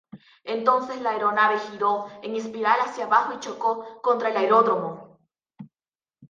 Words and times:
Entonces 0.45 0.99
la 1.03 1.11
aeronave 1.11 1.59
giró 1.59 2.07
en 2.23 2.35
espiral 2.35 2.79
hacia 2.79 3.05
abajo 3.05 3.33
y 3.35 3.39
chocó 3.39 4.01
contra 4.01 4.29
el 4.29 4.37
aeródromo. 4.37 5.19